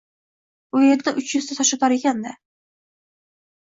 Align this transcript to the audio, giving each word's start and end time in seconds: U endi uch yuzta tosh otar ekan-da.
U 0.77 0.81
endi 0.93 1.13
uch 1.21 1.35
yuzta 1.37 1.59
tosh 1.59 1.73
otar 1.79 1.95
ekan-da. 2.01 2.33